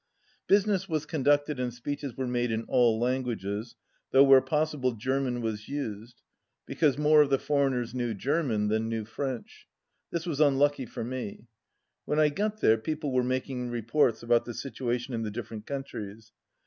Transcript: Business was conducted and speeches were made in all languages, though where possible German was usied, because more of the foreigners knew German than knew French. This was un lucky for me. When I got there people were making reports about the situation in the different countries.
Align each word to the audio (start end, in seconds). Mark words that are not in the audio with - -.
Business 0.47 0.89
was 0.89 1.05
conducted 1.05 1.59
and 1.59 1.71
speeches 1.71 2.17
were 2.17 2.25
made 2.25 2.49
in 2.51 2.63
all 2.63 2.99
languages, 2.99 3.75
though 4.09 4.23
where 4.23 4.41
possible 4.41 4.93
German 4.93 5.41
was 5.41 5.67
usied, 5.67 6.15
because 6.65 6.97
more 6.97 7.21
of 7.21 7.29
the 7.29 7.37
foreigners 7.37 7.93
knew 7.93 8.15
German 8.15 8.67
than 8.67 8.89
knew 8.89 9.05
French. 9.05 9.67
This 10.09 10.25
was 10.25 10.41
un 10.41 10.57
lucky 10.57 10.87
for 10.87 11.03
me. 11.03 11.45
When 12.05 12.17
I 12.19 12.29
got 12.29 12.61
there 12.61 12.79
people 12.79 13.11
were 13.13 13.21
making 13.21 13.69
reports 13.69 14.23
about 14.23 14.45
the 14.45 14.55
situation 14.55 15.13
in 15.13 15.21
the 15.21 15.29
different 15.29 15.67
countries. 15.67 16.31